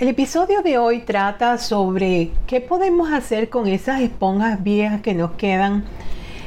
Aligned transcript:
El 0.00 0.08
episodio 0.08 0.62
de 0.62 0.78
hoy 0.78 1.00
trata 1.00 1.58
sobre 1.58 2.30
qué 2.46 2.62
podemos 2.62 3.12
hacer 3.12 3.50
con 3.50 3.68
esas 3.68 4.00
esponjas 4.00 4.64
viejas 4.64 5.02
que 5.02 5.12
nos 5.12 5.32
quedan, 5.32 5.84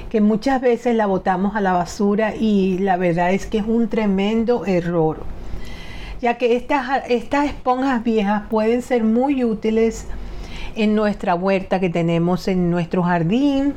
que 0.09 0.21
muchas 0.21 0.59
veces 0.59 0.95
la 0.95 1.05
botamos 1.05 1.55
a 1.55 1.61
la 1.61 1.71
basura 1.71 2.35
y 2.35 2.79
la 2.79 2.97
verdad 2.97 3.31
es 3.31 3.45
que 3.45 3.59
es 3.59 3.63
un 3.67 3.89
tremendo 3.89 4.65
error, 4.65 5.21
ya 6.19 6.39
que 6.39 6.55
estas, 6.55 7.03
estas 7.07 7.45
esponjas 7.45 8.03
viejas 8.03 8.41
pueden 8.49 8.81
ser 8.81 9.03
muy 9.03 9.43
útiles 9.43 10.07
en 10.73 10.95
nuestra 10.95 11.35
huerta 11.35 11.79
que 11.79 11.91
tenemos 11.91 12.47
en 12.47 12.71
nuestro 12.71 13.03
jardín. 13.03 13.75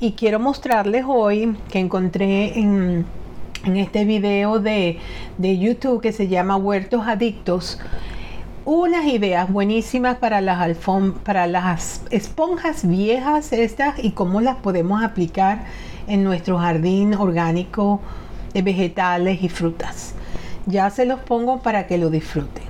Y 0.00 0.14
quiero 0.14 0.40
mostrarles 0.40 1.04
hoy 1.06 1.56
que 1.70 1.78
encontré 1.78 2.58
en, 2.58 3.06
este 3.64 4.04
video 4.04 4.58
de, 4.58 4.98
de 5.36 5.56
YouTube 5.56 6.00
que 6.00 6.10
se 6.10 6.26
llama 6.26 6.56
Huertos 6.56 7.06
Adictos 7.06 7.78
unas 8.70 9.06
ideas 9.06 9.50
buenísimas 9.50 10.18
para 10.18 10.42
las, 10.42 10.76
para 11.24 11.46
las 11.46 12.02
esponjas 12.10 12.86
viejas 12.86 13.54
estas 13.54 13.98
y 13.98 14.12
cómo 14.12 14.42
las 14.42 14.56
podemos 14.56 15.02
aplicar 15.02 15.64
en 16.06 16.22
nuestro 16.22 16.58
jardín 16.58 17.14
orgánico 17.14 18.02
de 18.52 18.60
vegetales 18.60 19.42
y 19.42 19.48
frutas. 19.48 20.12
Ya 20.66 20.90
se 20.90 21.06
los 21.06 21.18
pongo 21.18 21.62
para 21.62 21.86
que 21.86 21.96
lo 21.96 22.10
disfruten. 22.10 22.64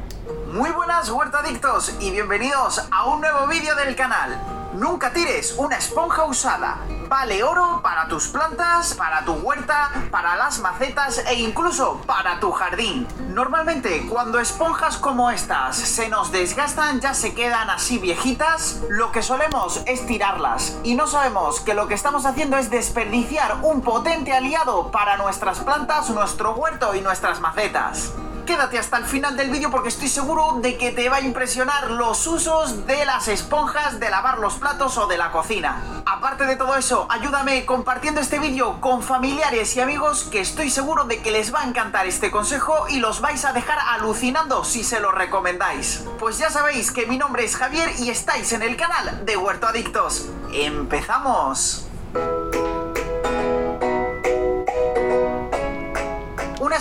Muy 0.52 0.70
buenas 0.70 1.10
huertadictos 1.10 1.92
y 2.00 2.12
bienvenidos 2.12 2.80
a 2.92 3.06
un 3.06 3.20
nuevo 3.20 3.48
vídeo 3.48 3.74
del 3.74 3.96
canal. 3.96 4.57
Nunca 4.74 5.12
tires 5.12 5.54
una 5.56 5.77
esponja 5.77 6.24
usada. 6.24 6.78
Vale 7.08 7.42
oro 7.42 7.80
para 7.82 8.06
tus 8.06 8.28
plantas, 8.28 8.92
para 8.94 9.24
tu 9.24 9.32
huerta, 9.32 9.91
para 10.10 10.36
las 10.36 10.58
macetas 10.60 11.24
e 11.27 11.34
incluso 11.34 12.02
para 12.06 12.38
tu 12.38 12.52
jardín. 12.52 13.08
Normalmente 13.28 14.06
cuando 14.08 14.38
esponjas 14.38 14.98
como 14.98 15.30
estas 15.30 15.77
se 15.77 16.10
nos 16.10 16.30
desgastan, 16.32 17.00
ya 17.00 17.14
se 17.14 17.34
quedan 17.34 17.70
así 17.70 17.98
viejitas, 17.98 18.82
lo 18.91 19.10
que 19.10 19.22
solemos 19.22 19.82
es 19.86 20.06
tirarlas. 20.06 20.77
Y 20.84 20.94
no 20.94 21.06
sabemos 21.06 21.61
que 21.61 21.74
lo 21.74 21.89
que 21.89 21.94
estamos 21.94 22.27
haciendo 22.27 22.58
es 22.58 22.69
desperdiciar 22.69 23.61
un 23.62 23.80
potente 23.80 24.34
aliado 24.34 24.91
para 24.91 25.16
nuestras 25.16 25.61
plantas, 25.61 26.11
nuestro 26.11 26.55
huerto 26.55 26.94
y 26.94 27.00
nuestras 27.00 27.41
macetas 27.41 28.12
quédate 28.48 28.78
hasta 28.78 28.96
el 28.96 29.04
final 29.04 29.36
del 29.36 29.50
vídeo 29.50 29.70
porque 29.70 29.91
estoy 29.91 30.08
seguro 30.08 30.60
de 30.62 30.78
que 30.78 30.91
te 30.91 31.10
va 31.10 31.16
a 31.16 31.20
impresionar 31.20 31.91
los 31.91 32.27
usos 32.27 32.86
de 32.86 33.05
las 33.05 33.28
esponjas 33.28 34.00
de 34.00 34.08
lavar 34.08 34.38
los 34.38 34.55
platos 34.55 34.96
o 34.96 35.06
de 35.06 35.18
la 35.18 35.30
cocina. 35.32 36.02
Aparte 36.06 36.46
de 36.46 36.56
todo 36.56 36.74
eso, 36.74 37.06
ayúdame 37.10 37.66
compartiendo 37.66 38.22
este 38.22 38.38
vídeo 38.38 38.80
con 38.80 39.02
familiares 39.02 39.77
y 39.77 39.82
amigos 39.82 40.24
que 40.24 40.40
estoy 40.40 40.70
seguro 40.70 41.05
de 41.05 41.20
que 41.20 41.30
les 41.30 41.55
va 41.55 41.60
a 41.60 41.68
encantar 41.68 42.06
este 42.06 42.30
consejo 42.30 42.88
y 42.88 43.00
los 43.00 43.20
vais 43.20 43.44
a 43.44 43.52
dejar 43.52 43.80
alucinando 43.86 44.64
si 44.64 44.83
se 44.83 44.98
lo 44.98 45.12
recomendáis. 45.12 46.05
Pues 46.18 46.38
ya 46.38 46.48
sabéis 46.48 46.90
que 46.90 47.05
mi 47.05 47.18
nombre 47.18 47.44
es 47.44 47.55
Javier 47.55 47.90
y 47.98 48.08
estáis 48.08 48.55
en 48.55 48.62
el 48.62 48.78
canal 48.78 49.27
de 49.27 49.36
Huerto 49.36 49.66
Adictos. 49.66 50.27
¡Empezamos! 50.55 51.88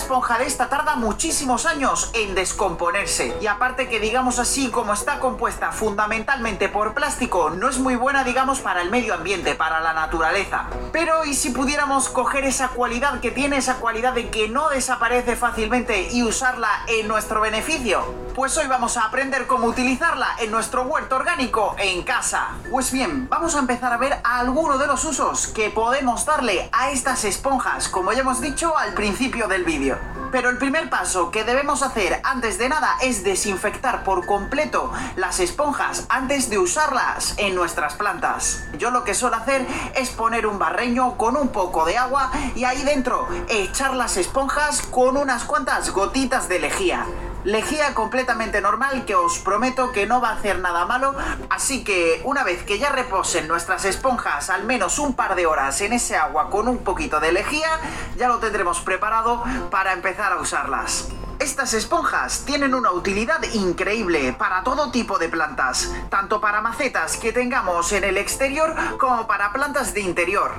Esponja 0.07 0.37
de 0.37 0.45
esta 0.45 0.69
tarda 0.69 0.95
muchísimos 0.95 1.65
años 1.65 2.11
en 2.13 2.33
descomponerse. 2.33 3.35
Y 3.41 3.47
aparte 3.47 3.89
que 3.89 3.99
digamos 3.99 4.39
así, 4.39 4.69
como 4.69 4.93
está 4.93 5.19
compuesta 5.19 5.73
fundamentalmente 5.73 6.69
por 6.69 6.93
plástico, 6.93 7.49
no 7.49 7.67
es 7.67 7.77
muy 7.77 7.97
buena 7.97 8.23
digamos 8.23 8.61
para 8.61 8.81
el 8.81 8.89
medio 8.89 9.13
ambiente, 9.13 9.53
para 9.53 9.81
la 9.81 9.91
naturaleza. 9.91 10.67
Pero 10.93 11.25
¿y 11.25 11.33
si 11.33 11.49
pudiéramos 11.49 12.07
coger 12.07 12.45
esa 12.45 12.69
cualidad 12.69 13.19
que 13.19 13.31
tiene, 13.31 13.57
esa 13.57 13.79
cualidad 13.79 14.13
de 14.13 14.29
que 14.29 14.47
no 14.47 14.69
desaparece 14.69 15.35
fácilmente 15.35 16.07
y 16.09 16.23
usarla 16.23 16.69
en 16.87 17.09
nuestro 17.09 17.41
beneficio? 17.41 18.27
Pues 18.33 18.57
hoy 18.57 18.67
vamos 18.67 18.95
a 18.95 19.03
aprender 19.03 19.45
cómo 19.45 19.67
utilizarla 19.67 20.37
en 20.39 20.51
nuestro 20.51 20.83
huerto 20.83 21.17
orgánico 21.17 21.75
en 21.79 22.03
casa. 22.03 22.51
Pues 22.71 22.93
bien, 22.93 23.27
vamos 23.27 23.55
a 23.55 23.59
empezar 23.59 23.91
a 23.91 23.97
ver 23.97 24.21
algunos 24.23 24.79
de 24.79 24.87
los 24.87 25.03
usos 25.03 25.47
que 25.47 25.69
podemos 25.69 26.23
darle 26.23 26.69
a 26.71 26.91
estas 26.91 27.25
esponjas, 27.25 27.89
como 27.89 28.13
ya 28.13 28.21
hemos 28.21 28.39
dicho 28.39 28.77
al 28.77 28.93
principio 28.93 29.49
del 29.49 29.65
vídeo. 29.65 29.96
Pero 30.31 30.49
el 30.49 30.57
primer 30.57 30.89
paso 30.89 31.31
que 31.31 31.43
debemos 31.43 31.83
hacer 31.83 32.19
antes 32.23 32.57
de 32.57 32.69
nada 32.69 32.97
es 33.01 33.23
desinfectar 33.23 34.03
por 34.03 34.25
completo 34.25 34.91
las 35.15 35.39
esponjas 35.39 36.05
antes 36.09 36.49
de 36.49 36.57
usarlas 36.57 37.35
en 37.37 37.55
nuestras 37.55 37.95
plantas. 37.95 38.65
Yo 38.77 38.91
lo 38.91 39.03
que 39.03 39.13
suelo 39.13 39.37
hacer 39.37 39.65
es 39.95 40.09
poner 40.09 40.47
un 40.47 40.59
barreño 40.59 41.17
con 41.17 41.37
un 41.37 41.49
poco 41.49 41.85
de 41.85 41.97
agua 41.97 42.31
y 42.55 42.63
ahí 42.63 42.83
dentro 42.83 43.27
echar 43.47 43.93
las 43.93 44.17
esponjas 44.17 44.81
con 44.81 45.17
unas 45.17 45.43
cuantas 45.43 45.91
gotitas 45.91 46.49
de 46.49 46.59
lejía 46.59 47.05
lejía 47.47 47.93
completamente 47.93 48.59
normal 48.59 49.05
que 49.05 49.15
os 49.15 49.39
prometo 49.39 49.93
que 49.93 50.05
no 50.05 50.19
va 50.19 50.31
a 50.31 50.33
hacer 50.33 50.59
nada 50.59 50.85
malo. 50.85 51.15
Así 51.49 51.81
que 51.85 52.21
una 52.25 52.43
vez 52.43 52.63
que 52.63 52.77
ya 52.77 52.89
reposen 52.89 53.47
nuestras 53.47 53.85
esponjas 53.85 54.49
al 54.49 54.65
menos 54.65 54.99
un 54.99 55.15
par 55.15 55.33
de 55.35 55.45
horas 55.45 55.79
en 55.79 55.93
ese 55.93 56.17
agua 56.17 56.49
con 56.49 56.67
un 56.67 56.79
poquito 56.79 57.21
de 57.21 57.31
lejía, 57.31 57.69
ya 58.17 58.27
lo 58.27 58.39
tendremos 58.39 58.81
preparado 58.81 59.43
para 59.71 59.93
empezar 59.93 60.33
a 60.33 60.41
usarlas. 60.41 61.07
Estas 61.39 61.73
esponjas 61.73 62.43
tienen 62.45 62.73
una 62.73 62.91
utilidad 62.91 63.41
increíble 63.53 64.33
para 64.33 64.63
todo 64.63 64.91
tipo 64.91 65.17
de 65.17 65.29
plantas, 65.29 65.93
tanto 66.09 66.41
para 66.41 66.59
macetas 66.59 67.15
que 67.15 67.31
tengamos 67.31 67.93
en 67.93 68.03
el 68.03 68.17
exterior 68.17 68.75
como 68.97 69.25
para 69.25 69.53
plantas 69.53 69.93
de 69.93 70.01
interior. 70.01 70.51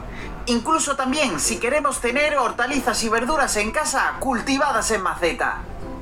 Incluso 0.46 0.96
también 0.96 1.38
si 1.38 1.58
queremos 1.58 2.00
tener 2.00 2.38
hortalizas 2.38 3.02
y 3.04 3.10
verduras 3.10 3.56
en 3.56 3.72
casa 3.72 4.14
cultivadas 4.20 4.90
en 4.92 5.02
maceta. 5.02 5.58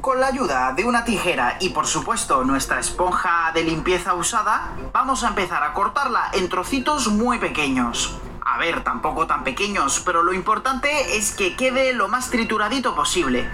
Con 0.07 0.21
la 0.21 0.29
ayuda 0.29 0.73
de 0.73 0.85
una 0.85 1.05
tijera 1.05 1.57
y 1.59 1.71
por 1.71 1.89
supuesto 1.89 2.45
nuestra 2.45 2.79
esponja 2.79 3.51
de 3.53 3.65
limpieza 3.65 4.15
usada, 4.15 4.71
vamos 4.93 5.25
a 5.25 5.29
empezar 5.31 5.65
a 5.65 5.73
cortarla 5.73 6.31
en 6.33 6.49
trocitos 6.49 7.09
muy 7.09 7.41
pequeños. 7.41 8.17
A 8.41 8.57
ver, 8.57 8.85
tampoco 8.85 9.27
tan 9.27 9.43
pequeños, 9.43 10.01
pero 10.07 10.23
lo 10.23 10.33
importante 10.33 11.17
es 11.17 11.35
que 11.35 11.57
quede 11.57 11.93
lo 11.93 12.07
más 12.07 12.31
trituradito 12.31 12.95
posible. 12.95 13.51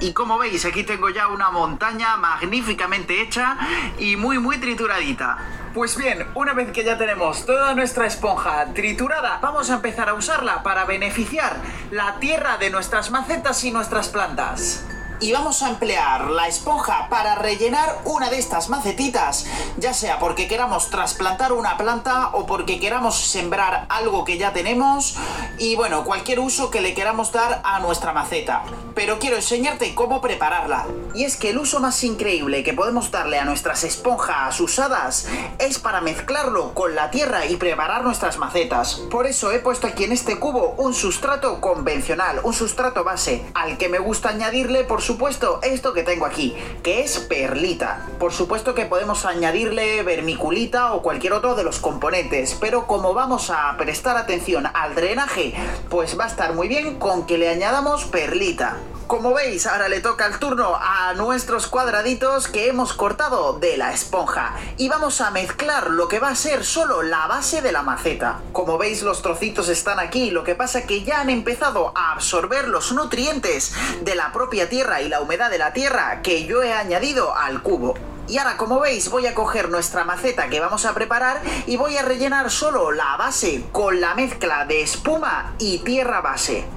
Y 0.00 0.14
como 0.14 0.38
veis, 0.38 0.64
aquí 0.64 0.82
tengo 0.82 1.10
ya 1.10 1.28
una 1.28 1.50
montaña 1.50 2.16
magníficamente 2.16 3.20
hecha 3.20 3.58
y 3.98 4.16
muy 4.16 4.38
muy 4.38 4.56
trituradita. 4.56 5.36
Pues 5.74 5.98
bien, 5.98 6.26
una 6.34 6.54
vez 6.54 6.72
que 6.72 6.84
ya 6.84 6.96
tenemos 6.96 7.44
toda 7.44 7.74
nuestra 7.74 8.06
esponja 8.06 8.72
triturada, 8.72 9.40
vamos 9.42 9.68
a 9.68 9.74
empezar 9.74 10.08
a 10.08 10.14
usarla 10.14 10.62
para 10.62 10.86
beneficiar 10.86 11.54
la 11.90 12.18
tierra 12.18 12.56
de 12.56 12.70
nuestras 12.70 13.10
macetas 13.10 13.62
y 13.64 13.72
nuestras 13.72 14.08
plantas 14.08 14.86
y 15.20 15.32
vamos 15.32 15.62
a 15.62 15.70
emplear 15.70 16.30
la 16.30 16.46
esponja 16.46 17.08
para 17.08 17.34
rellenar 17.36 18.00
una 18.04 18.28
de 18.28 18.38
estas 18.38 18.68
macetitas, 18.68 19.46
ya 19.78 19.94
sea 19.94 20.18
porque 20.18 20.48
queramos 20.48 20.90
trasplantar 20.90 21.52
una 21.52 21.76
planta 21.76 22.30
o 22.32 22.46
porque 22.46 22.78
queramos 22.78 23.16
sembrar 23.16 23.86
algo 23.88 24.24
que 24.24 24.38
ya 24.38 24.52
tenemos 24.52 25.16
y 25.58 25.74
bueno, 25.76 26.04
cualquier 26.04 26.40
uso 26.40 26.70
que 26.70 26.80
le 26.80 26.94
queramos 26.94 27.32
dar 27.32 27.62
a 27.64 27.80
nuestra 27.80 28.12
maceta. 28.12 28.64
Pero 28.94 29.18
quiero 29.18 29.36
enseñarte 29.36 29.94
cómo 29.94 30.20
prepararla. 30.20 30.86
Y 31.14 31.24
es 31.24 31.36
que 31.36 31.50
el 31.50 31.58
uso 31.58 31.80
más 31.80 32.02
increíble 32.04 32.62
que 32.62 32.72
podemos 32.72 33.10
darle 33.10 33.38
a 33.38 33.44
nuestras 33.44 33.84
esponjas 33.84 34.58
usadas 34.60 35.28
es 35.58 35.78
para 35.78 36.00
mezclarlo 36.00 36.74
con 36.74 36.94
la 36.94 37.10
tierra 37.10 37.46
y 37.46 37.56
preparar 37.56 38.04
nuestras 38.04 38.38
macetas. 38.38 39.00
Por 39.10 39.26
eso 39.26 39.52
he 39.52 39.58
puesto 39.58 39.86
aquí 39.86 40.04
en 40.04 40.12
este 40.12 40.38
cubo 40.38 40.74
un 40.78 40.94
sustrato 40.94 41.60
convencional, 41.60 42.40
un 42.42 42.54
sustrato 42.54 43.04
base, 43.04 43.44
al 43.54 43.78
que 43.78 43.88
me 43.88 43.98
gusta 43.98 44.30
añadirle 44.30 44.84
por 44.84 45.02
supuesto 45.06 45.60
esto 45.62 45.92
que 45.92 46.02
tengo 46.02 46.26
aquí, 46.26 46.52
que 46.82 47.00
es 47.00 47.20
perlita. 47.20 48.04
Por 48.18 48.32
supuesto 48.32 48.74
que 48.74 48.86
podemos 48.86 49.24
añadirle 49.24 50.02
vermiculita 50.02 50.94
o 50.94 51.02
cualquier 51.02 51.32
otro 51.32 51.54
de 51.54 51.62
los 51.62 51.78
componentes, 51.78 52.56
pero 52.60 52.88
como 52.88 53.14
vamos 53.14 53.50
a 53.50 53.76
prestar 53.78 54.16
atención 54.16 54.66
al 54.74 54.96
drenaje, 54.96 55.54
pues 55.90 56.18
va 56.18 56.24
a 56.24 56.28
estar 56.28 56.54
muy 56.54 56.66
bien 56.66 56.98
con 56.98 57.24
que 57.24 57.38
le 57.38 57.48
añadamos 57.48 58.04
perlita. 58.06 58.78
Como 59.06 59.32
veis, 59.34 59.68
ahora 59.68 59.88
le 59.88 60.00
toca 60.00 60.26
el 60.26 60.40
turno 60.40 60.74
a 60.74 61.14
nuestros 61.14 61.68
cuadraditos 61.68 62.48
que 62.48 62.68
hemos 62.68 62.92
cortado 62.92 63.56
de 63.60 63.76
la 63.76 63.92
esponja 63.92 64.56
y 64.78 64.88
vamos 64.88 65.20
a 65.20 65.30
mezclar 65.30 65.90
lo 65.90 66.08
que 66.08 66.18
va 66.18 66.30
a 66.30 66.34
ser 66.34 66.64
solo 66.64 67.04
la 67.04 67.28
base 67.28 67.62
de 67.62 67.70
la 67.70 67.82
maceta. 67.82 68.40
Como 68.52 68.78
veis, 68.78 69.02
los 69.02 69.22
trocitos 69.22 69.68
están 69.68 70.00
aquí, 70.00 70.32
lo 70.32 70.42
que 70.42 70.56
pasa 70.56 70.88
que 70.88 71.04
ya 71.04 71.20
han 71.20 71.30
empezado 71.30 71.92
a 71.94 72.14
absorber 72.14 72.66
los 72.66 72.90
nutrientes 72.90 73.72
de 74.02 74.16
la 74.16 74.32
propia 74.32 74.68
tierra 74.68 75.00
y 75.00 75.08
la 75.08 75.20
humedad 75.20 75.50
de 75.50 75.58
la 75.58 75.72
tierra 75.72 76.20
que 76.22 76.44
yo 76.44 76.64
he 76.64 76.72
añadido 76.72 77.32
al 77.32 77.62
cubo. 77.62 77.94
Y 78.26 78.38
ahora, 78.38 78.56
como 78.56 78.80
veis, 78.80 79.08
voy 79.08 79.28
a 79.28 79.34
coger 79.34 79.68
nuestra 79.68 80.04
maceta 80.04 80.48
que 80.48 80.58
vamos 80.58 80.84
a 80.84 80.94
preparar 80.94 81.40
y 81.68 81.76
voy 81.76 81.96
a 81.96 82.02
rellenar 82.02 82.50
solo 82.50 82.90
la 82.90 83.16
base 83.16 83.66
con 83.70 84.00
la 84.00 84.16
mezcla 84.16 84.64
de 84.64 84.82
espuma 84.82 85.54
y 85.60 85.78
tierra 85.78 86.22
base. 86.22 86.75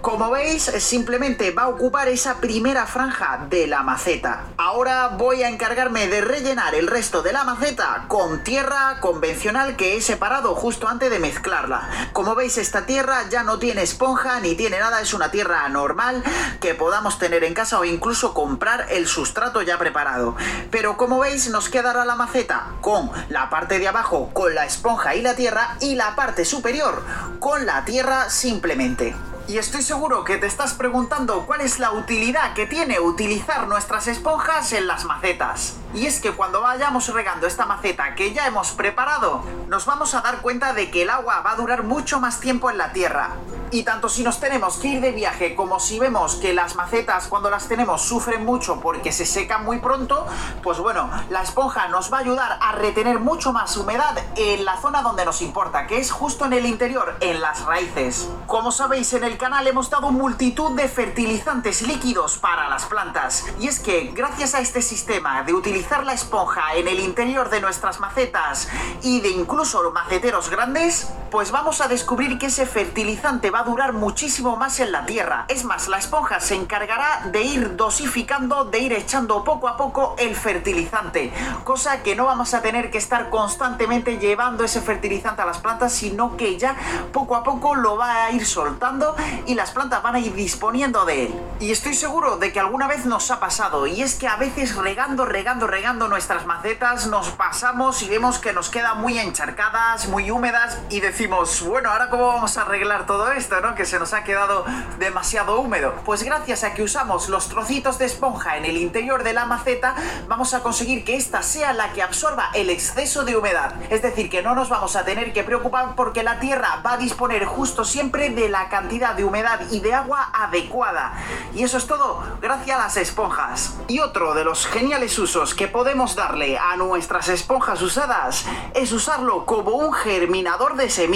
Como 0.00 0.30
veis, 0.30 0.62
simplemente 0.62 1.50
va 1.50 1.64
a 1.64 1.68
ocupar 1.68 2.08
esa 2.08 2.36
primera 2.36 2.86
franja 2.86 3.46
de 3.50 3.66
la 3.66 3.82
maceta. 3.82 4.44
Ahora 4.56 5.08
voy 5.08 5.42
a 5.42 5.48
encargarme 5.48 6.08
de 6.08 6.20
rellenar 6.20 6.74
el 6.74 6.86
resto 6.86 7.22
de 7.22 7.32
la 7.32 7.44
maceta 7.44 8.06
con 8.08 8.42
tierra 8.42 8.98
convencional 9.00 9.76
que 9.76 9.96
he 9.96 10.00
separado 10.00 10.54
justo 10.54 10.88
antes 10.88 11.10
de 11.10 11.18
mezclarla. 11.18 12.10
Como 12.12 12.34
veis, 12.34 12.56
esta 12.58 12.86
tierra 12.86 13.28
ya 13.28 13.42
no 13.42 13.58
tiene 13.58 13.82
esponja 13.82 14.40
ni 14.40 14.54
tiene 14.54 14.78
nada, 14.78 15.00
es 15.00 15.12
una 15.12 15.30
tierra 15.30 15.68
normal 15.68 16.22
que 16.60 16.74
podamos 16.74 17.18
tener 17.18 17.44
en 17.44 17.54
casa 17.54 17.78
o 17.78 17.84
incluso 17.84 18.34
comprar 18.34 18.86
el 18.90 19.06
sustrato 19.06 19.62
ya 19.62 19.78
preparado. 19.78 20.34
Pero 20.70 20.96
como 20.96 21.18
veis, 21.18 21.50
nos 21.50 21.68
quedará 21.68 22.04
la 22.04 22.16
maceta 22.16 22.72
con 22.80 23.10
la 23.28 23.50
parte 23.50 23.78
de 23.78 23.88
abajo 23.88 24.30
con 24.32 24.54
la 24.54 24.64
esponja 24.64 25.14
y 25.14 25.22
la 25.22 25.34
tierra 25.34 25.76
y 25.80 25.94
la 25.94 26.14
parte 26.16 26.44
superior 26.44 27.02
con 27.38 27.66
la 27.66 27.84
tierra 27.84 28.30
simplemente. 28.30 29.14
Y 29.50 29.58
estoy 29.58 29.82
seguro 29.82 30.22
que 30.22 30.36
te 30.36 30.46
estás 30.46 30.74
preguntando 30.74 31.44
cuál 31.44 31.62
es 31.62 31.80
la 31.80 31.90
utilidad 31.90 32.54
que 32.54 32.66
tiene 32.66 33.00
utilizar 33.00 33.66
nuestras 33.66 34.06
esponjas 34.06 34.72
en 34.72 34.86
las 34.86 35.04
macetas. 35.06 35.74
Y 35.94 36.06
es 36.06 36.20
que 36.20 36.32
cuando 36.32 36.60
vayamos 36.60 37.12
regando 37.12 37.46
esta 37.46 37.66
maceta 37.66 38.14
que 38.14 38.32
ya 38.32 38.46
hemos 38.46 38.72
preparado, 38.72 39.42
nos 39.66 39.86
vamos 39.86 40.14
a 40.14 40.20
dar 40.20 40.40
cuenta 40.40 40.72
de 40.72 40.90
que 40.90 41.02
el 41.02 41.10
agua 41.10 41.40
va 41.40 41.52
a 41.52 41.56
durar 41.56 41.82
mucho 41.82 42.20
más 42.20 42.38
tiempo 42.38 42.70
en 42.70 42.78
la 42.78 42.92
tierra. 42.92 43.30
Y 43.72 43.84
tanto 43.84 44.08
si 44.08 44.24
nos 44.24 44.40
tenemos 44.40 44.78
que 44.78 44.88
ir 44.88 45.00
de 45.00 45.12
viaje 45.12 45.54
como 45.54 45.78
si 45.78 46.00
vemos 46.00 46.34
que 46.36 46.52
las 46.52 46.74
macetas 46.74 47.28
cuando 47.28 47.50
las 47.50 47.68
tenemos 47.68 48.02
sufren 48.02 48.44
mucho 48.44 48.80
porque 48.80 49.12
se 49.12 49.24
secan 49.24 49.64
muy 49.64 49.78
pronto, 49.78 50.26
pues 50.62 50.78
bueno, 50.78 51.08
la 51.30 51.42
esponja 51.42 51.86
nos 51.86 52.12
va 52.12 52.18
a 52.18 52.20
ayudar 52.20 52.58
a 52.60 52.72
retener 52.72 53.20
mucho 53.20 53.52
más 53.52 53.76
humedad 53.76 54.18
en 54.36 54.64
la 54.64 54.76
zona 54.80 55.02
donde 55.02 55.24
nos 55.24 55.40
importa, 55.40 55.86
que 55.86 55.98
es 55.98 56.10
justo 56.10 56.46
en 56.46 56.52
el 56.52 56.66
interior, 56.66 57.16
en 57.20 57.40
las 57.40 57.64
raíces. 57.64 58.28
Como 58.46 58.72
sabéis, 58.72 59.12
en 59.12 59.22
el 59.22 59.38
canal 59.38 59.66
hemos 59.68 59.88
dado 59.88 60.10
multitud 60.10 60.72
de 60.72 60.88
fertilizantes 60.88 61.82
líquidos 61.82 62.38
para 62.38 62.68
las 62.68 62.86
plantas. 62.86 63.44
Y 63.60 63.68
es 63.68 63.78
que 63.78 64.10
gracias 64.12 64.54
a 64.54 64.60
este 64.60 64.82
sistema 64.82 65.44
de 65.44 65.52
la 65.88 66.12
esponja 66.12 66.74
en 66.74 66.88
el 66.88 67.00
interior 67.00 67.50
de 67.50 67.60
nuestras 67.60 68.00
macetas 68.00 68.68
y 69.02 69.20
de 69.20 69.30
incluso 69.30 69.90
maceteros 69.92 70.50
grandes, 70.50 71.08
pues 71.30 71.52
vamos 71.52 71.80
a 71.80 71.86
descubrir 71.86 72.38
que 72.38 72.46
ese 72.46 72.66
fertilizante 72.66 73.50
va 73.50 73.60
a 73.60 73.64
durar 73.64 73.92
muchísimo 73.92 74.56
más 74.56 74.80
en 74.80 74.90
la 74.90 75.06
tierra. 75.06 75.44
Es 75.48 75.64
más, 75.64 75.86
la 75.86 75.98
esponja 75.98 76.40
se 76.40 76.56
encargará 76.56 77.28
de 77.30 77.42
ir 77.42 77.76
dosificando, 77.76 78.64
de 78.64 78.80
ir 78.80 78.92
echando 78.92 79.44
poco 79.44 79.68
a 79.68 79.76
poco 79.76 80.16
el 80.18 80.34
fertilizante. 80.34 81.32
Cosa 81.62 82.02
que 82.02 82.16
no 82.16 82.24
vamos 82.24 82.52
a 82.54 82.62
tener 82.62 82.90
que 82.90 82.98
estar 82.98 83.30
constantemente 83.30 84.18
llevando 84.18 84.64
ese 84.64 84.80
fertilizante 84.80 85.42
a 85.42 85.46
las 85.46 85.58
plantas, 85.58 85.92
sino 85.92 86.36
que 86.36 86.58
ya 86.58 86.74
poco 87.12 87.36
a 87.36 87.44
poco 87.44 87.76
lo 87.76 87.96
va 87.96 88.24
a 88.24 88.32
ir 88.32 88.44
soltando 88.44 89.14
y 89.46 89.54
las 89.54 89.70
plantas 89.70 90.02
van 90.02 90.16
a 90.16 90.20
ir 90.20 90.34
disponiendo 90.34 91.04
de 91.04 91.26
él. 91.26 91.34
Y 91.60 91.70
estoy 91.70 91.94
seguro 91.94 92.38
de 92.38 92.52
que 92.52 92.58
alguna 92.58 92.88
vez 92.88 93.06
nos 93.06 93.30
ha 93.30 93.38
pasado 93.38 93.86
y 93.86 94.02
es 94.02 94.16
que 94.16 94.26
a 94.26 94.36
veces 94.36 94.74
regando, 94.74 95.24
regando, 95.26 95.68
regando 95.68 96.08
nuestras 96.08 96.44
macetas 96.44 97.06
nos 97.06 97.30
pasamos 97.30 98.02
y 98.02 98.08
vemos 98.08 98.38
que 98.38 98.52
nos 98.52 98.68
quedan 98.68 99.00
muy 99.00 99.18
encharcadas, 99.18 100.08
muy 100.08 100.30
húmedas 100.30 100.78
y 100.88 101.00
decimos, 101.00 101.19
bueno, 101.26 101.90
ahora 101.90 102.08
cómo 102.08 102.28
vamos 102.28 102.56
a 102.56 102.62
arreglar 102.62 103.04
todo 103.04 103.30
esto, 103.32 103.60
¿no? 103.60 103.74
Que 103.74 103.84
se 103.84 103.98
nos 103.98 104.14
ha 104.14 104.24
quedado 104.24 104.64
demasiado 104.98 105.60
húmedo. 105.60 105.94
Pues 106.06 106.22
gracias 106.22 106.64
a 106.64 106.72
que 106.72 106.82
usamos 106.82 107.28
los 107.28 107.48
trocitos 107.48 107.98
de 107.98 108.06
esponja 108.06 108.56
en 108.56 108.64
el 108.64 108.78
interior 108.78 109.22
de 109.22 109.34
la 109.34 109.44
maceta, 109.44 109.94
vamos 110.28 110.54
a 110.54 110.62
conseguir 110.62 111.04
que 111.04 111.16
esta 111.16 111.42
sea 111.42 111.74
la 111.74 111.92
que 111.92 112.02
absorba 112.02 112.50
el 112.54 112.70
exceso 112.70 113.24
de 113.24 113.36
humedad. 113.36 113.74
Es 113.90 114.00
decir, 114.00 114.30
que 114.30 114.42
no 114.42 114.54
nos 114.54 114.70
vamos 114.70 114.96
a 114.96 115.04
tener 115.04 115.34
que 115.34 115.44
preocupar 115.44 115.94
porque 115.94 116.22
la 116.22 116.40
tierra 116.40 116.80
va 116.84 116.94
a 116.94 116.96
disponer 116.96 117.44
justo 117.44 117.84
siempre 117.84 118.30
de 118.30 118.48
la 118.48 118.70
cantidad 118.70 119.14
de 119.14 119.24
humedad 119.24 119.60
y 119.70 119.80
de 119.80 119.92
agua 119.92 120.30
adecuada. 120.32 121.12
Y 121.54 121.64
eso 121.64 121.76
es 121.76 121.86
todo 121.86 122.22
gracias 122.40 122.78
a 122.78 122.82
las 122.82 122.96
esponjas. 122.96 123.74
Y 123.88 124.00
otro 124.00 124.32
de 124.32 124.44
los 124.44 124.66
geniales 124.66 125.18
usos 125.18 125.54
que 125.54 125.68
podemos 125.68 126.16
darle 126.16 126.56
a 126.56 126.76
nuestras 126.76 127.28
esponjas 127.28 127.82
usadas 127.82 128.46
es 128.74 128.92
usarlo 128.92 129.44
como 129.44 129.72
un 129.72 129.92
germinador 129.92 130.76
de 130.76 130.88
semillas. 130.88 131.09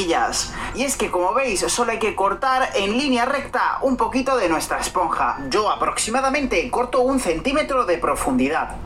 Y 0.75 0.83
es 0.83 0.97
que 0.97 1.11
como 1.11 1.33
veis 1.35 1.61
solo 1.61 1.93
hay 1.93 1.99
que 1.99 2.15
cortar 2.15 2.71
en 2.75 2.99
línea 2.99 3.25
recta 3.25 3.79
un 3.83 3.97
poquito 3.97 4.37
de 4.37 4.49
nuestra 4.49 4.81
esponja. 4.81 5.39
Yo 5.51 5.71
aproximadamente 5.71 6.71
corto 6.71 7.01
un 7.01 7.21
centímetro 7.21 7.87
de 7.87 7.99
profundidad. 7.99 8.77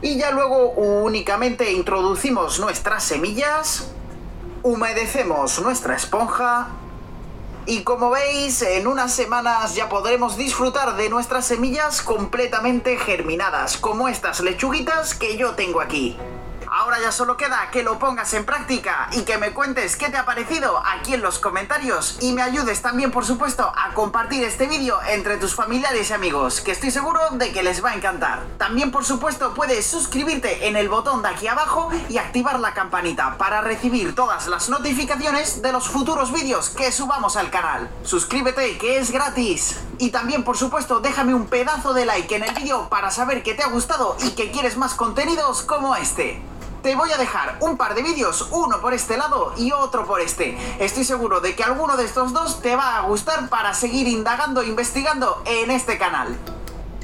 Y 0.00 0.16
ya 0.16 0.30
luego 0.30 0.70
únicamente 0.70 1.72
introducimos 1.72 2.60
nuestras 2.60 3.04
semillas, 3.04 3.92
humedecemos 4.62 5.60
nuestra 5.60 5.96
esponja 5.96 6.68
y 7.68 7.82
como 7.82 8.08
veis, 8.08 8.62
en 8.62 8.86
unas 8.86 9.12
semanas 9.12 9.74
ya 9.74 9.90
podremos 9.90 10.38
disfrutar 10.38 10.96
de 10.96 11.10
nuestras 11.10 11.44
semillas 11.44 12.00
completamente 12.00 12.96
germinadas, 12.96 13.76
como 13.76 14.08
estas 14.08 14.40
lechuguitas 14.40 15.14
que 15.14 15.36
yo 15.36 15.54
tengo 15.54 15.82
aquí. 15.82 16.16
Ya 17.00 17.12
solo 17.12 17.36
queda 17.36 17.70
que 17.70 17.84
lo 17.84 17.98
pongas 17.98 18.34
en 18.34 18.44
práctica 18.44 19.08
y 19.12 19.22
que 19.22 19.38
me 19.38 19.52
cuentes 19.52 19.96
qué 19.96 20.08
te 20.08 20.16
ha 20.16 20.24
parecido 20.24 20.82
aquí 20.84 21.14
en 21.14 21.22
los 21.22 21.38
comentarios 21.38 22.18
y 22.20 22.32
me 22.32 22.42
ayudes 22.42 22.82
también 22.82 23.12
por 23.12 23.24
supuesto 23.24 23.72
a 23.76 23.94
compartir 23.94 24.42
este 24.42 24.66
vídeo 24.66 24.98
entre 25.08 25.36
tus 25.36 25.54
familiares 25.54 26.10
y 26.10 26.12
amigos, 26.12 26.60
que 26.60 26.72
estoy 26.72 26.90
seguro 26.90 27.20
de 27.32 27.52
que 27.52 27.62
les 27.62 27.84
va 27.84 27.90
a 27.90 27.94
encantar. 27.94 28.44
También 28.58 28.90
por 28.90 29.04
supuesto 29.04 29.54
puedes 29.54 29.86
suscribirte 29.86 30.66
en 30.66 30.74
el 30.74 30.88
botón 30.88 31.22
de 31.22 31.28
aquí 31.28 31.46
abajo 31.46 31.88
y 32.08 32.18
activar 32.18 32.58
la 32.58 32.74
campanita 32.74 33.38
para 33.38 33.60
recibir 33.60 34.16
todas 34.16 34.48
las 34.48 34.68
notificaciones 34.68 35.62
de 35.62 35.72
los 35.72 35.88
futuros 35.88 36.32
vídeos 36.32 36.68
que 36.68 36.90
subamos 36.90 37.36
al 37.36 37.50
canal. 37.50 37.88
Suscríbete 38.02 38.76
que 38.76 38.98
es 38.98 39.12
gratis. 39.12 39.78
Y 39.98 40.10
también 40.10 40.42
por 40.42 40.56
supuesto 40.56 40.98
déjame 40.98 41.34
un 41.34 41.46
pedazo 41.46 41.94
de 41.94 42.06
like 42.06 42.34
en 42.34 42.42
el 42.42 42.54
vídeo 42.54 42.88
para 42.88 43.12
saber 43.12 43.44
que 43.44 43.54
te 43.54 43.62
ha 43.62 43.68
gustado 43.68 44.16
y 44.24 44.30
que 44.30 44.50
quieres 44.50 44.76
más 44.76 44.94
contenidos 44.94 45.62
como 45.62 45.94
este 45.94 46.42
te 46.82 46.94
voy 46.94 47.10
a 47.12 47.18
dejar 47.18 47.58
un 47.60 47.76
par 47.76 47.94
de 47.94 48.02
vídeos, 48.02 48.48
uno 48.50 48.80
por 48.80 48.94
este 48.94 49.16
lado 49.16 49.52
y 49.56 49.72
otro 49.72 50.06
por 50.06 50.20
este. 50.20 50.56
Estoy 50.78 51.04
seguro 51.04 51.40
de 51.40 51.54
que 51.54 51.64
alguno 51.64 51.96
de 51.96 52.04
estos 52.04 52.32
dos 52.32 52.60
te 52.60 52.76
va 52.76 52.96
a 52.96 53.02
gustar 53.02 53.48
para 53.48 53.74
seguir 53.74 54.08
indagando 54.08 54.62
e 54.62 54.68
investigando 54.68 55.42
en 55.46 55.70
este 55.70 55.98
canal. 55.98 56.38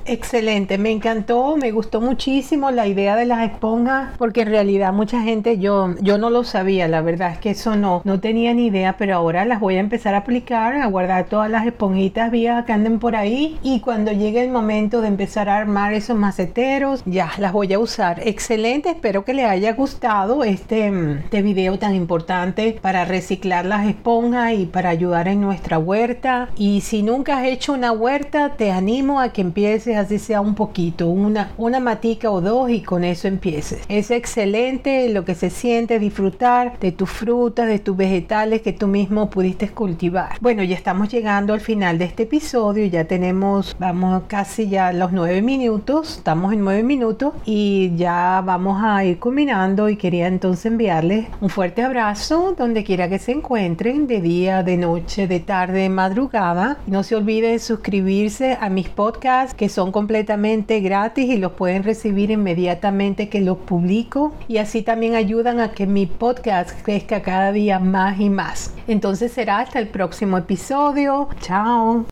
Excelente, 0.06 0.76
me 0.76 0.90
encantó, 0.90 1.56
me 1.56 1.70
gustó 1.70 2.02
muchísimo 2.02 2.70
la 2.70 2.86
idea 2.86 3.16
de 3.16 3.24
las 3.24 3.50
esponjas, 3.50 4.10
porque 4.18 4.42
en 4.42 4.48
realidad 4.48 4.92
mucha 4.92 5.22
gente, 5.22 5.58
yo, 5.58 5.94
yo 6.02 6.18
no 6.18 6.28
lo 6.28 6.44
sabía, 6.44 6.88
la 6.88 7.00
verdad 7.00 7.32
es 7.32 7.38
que 7.38 7.50
eso 7.50 7.74
no, 7.74 8.02
no 8.04 8.20
tenía 8.20 8.52
ni 8.52 8.66
idea, 8.66 8.96
pero 8.98 9.16
ahora 9.16 9.46
las 9.46 9.60
voy 9.60 9.76
a 9.76 9.80
empezar 9.80 10.14
a 10.14 10.18
aplicar, 10.18 10.74
a 10.76 10.86
guardar 10.88 11.24
todas 11.24 11.50
las 11.50 11.66
esponjitas 11.66 12.30
viejas 12.30 12.66
que 12.66 12.74
anden 12.74 12.98
por 12.98 13.16
ahí 13.16 13.58
y 13.62 13.80
cuando 13.80 14.12
llegue 14.12 14.44
el 14.44 14.50
momento 14.50 15.00
de 15.00 15.08
empezar 15.08 15.48
a 15.48 15.56
armar 15.56 15.94
esos 15.94 16.18
maceteros, 16.18 17.02
ya 17.06 17.32
las 17.38 17.54
voy 17.54 17.72
a 17.72 17.78
usar. 17.78 18.20
Excelente, 18.26 18.90
espero 18.90 19.24
que 19.24 19.32
les 19.32 19.46
haya 19.46 19.72
gustado 19.72 20.44
este, 20.44 20.92
este 21.24 21.40
video 21.40 21.78
tan 21.78 21.94
importante 21.94 22.78
para 22.82 23.06
reciclar 23.06 23.64
las 23.64 23.86
esponjas 23.86 24.52
y 24.52 24.66
para 24.66 24.90
ayudar 24.90 25.28
en 25.28 25.40
nuestra 25.40 25.78
huerta. 25.78 26.50
Y 26.56 26.82
si 26.82 27.02
nunca 27.02 27.38
has 27.38 27.46
hecho 27.46 27.72
una 27.72 27.92
huerta, 27.92 28.50
te 28.50 28.70
animo 28.70 29.18
a 29.18 29.30
que 29.30 29.40
empieces 29.40 29.93
así 29.96 30.18
sea 30.18 30.40
un 30.40 30.54
poquito, 30.54 31.08
una, 31.08 31.52
una 31.56 31.80
matica 31.80 32.30
o 32.30 32.40
dos 32.40 32.70
y 32.70 32.82
con 32.82 33.04
eso 33.04 33.28
empieces. 33.28 33.82
Es 33.88 34.10
excelente 34.10 35.08
lo 35.08 35.24
que 35.24 35.34
se 35.34 35.50
siente 35.50 35.98
disfrutar 35.98 36.78
de 36.80 36.92
tus 36.92 37.10
frutas, 37.10 37.66
de 37.66 37.78
tus 37.78 37.96
vegetales 37.96 38.62
que 38.62 38.72
tú 38.72 38.86
mismo 38.86 39.30
pudiste 39.30 39.68
cultivar. 39.68 40.36
Bueno, 40.40 40.62
ya 40.62 40.76
estamos 40.76 41.08
llegando 41.08 41.54
al 41.54 41.60
final 41.60 41.98
de 41.98 42.06
este 42.06 42.24
episodio, 42.24 42.84
ya 42.86 43.04
tenemos, 43.04 43.76
vamos 43.78 44.22
casi 44.28 44.68
ya 44.68 44.92
los 44.92 45.12
nueve 45.12 45.42
minutos, 45.42 46.18
estamos 46.18 46.52
en 46.52 46.60
nueve 46.60 46.82
minutos 46.82 47.34
y 47.44 47.92
ya 47.96 48.42
vamos 48.44 48.80
a 48.82 49.04
ir 49.04 49.18
culminando 49.18 49.88
y 49.88 49.96
quería 49.96 50.26
entonces 50.26 50.66
enviarles 50.66 51.26
un 51.40 51.48
fuerte 51.48 51.82
abrazo 51.82 52.54
donde 52.56 52.84
quiera 52.84 53.08
que 53.08 53.18
se 53.18 53.32
encuentren, 53.32 54.06
de 54.06 54.20
día, 54.20 54.62
de 54.62 54.76
noche, 54.76 55.26
de 55.26 55.40
tarde, 55.40 55.80
de 55.80 55.88
madrugada. 55.88 56.78
No 56.86 57.02
se 57.02 57.16
olvide 57.16 57.52
de 57.52 57.58
suscribirse 57.58 58.56
a 58.60 58.68
mis 58.68 58.88
podcasts 58.88 59.54
que 59.54 59.68
son 59.84 59.92
completamente 59.92 60.80
gratis 60.80 61.28
y 61.28 61.36
los 61.36 61.52
pueden 61.52 61.82
recibir 61.82 62.30
inmediatamente 62.30 63.28
que 63.28 63.42
los 63.42 63.58
publico 63.58 64.32
y 64.48 64.56
así 64.56 64.80
también 64.80 65.14
ayudan 65.14 65.60
a 65.60 65.72
que 65.72 65.86
mi 65.86 66.06
podcast 66.06 66.70
crezca 66.82 67.20
cada 67.20 67.52
día 67.52 67.78
más 67.80 68.18
y 68.18 68.30
más. 68.30 68.72
Entonces 68.88 69.30
será 69.32 69.58
hasta 69.58 69.78
el 69.78 69.88
próximo 69.88 70.38
episodio. 70.38 71.28
Chao. 71.42 72.02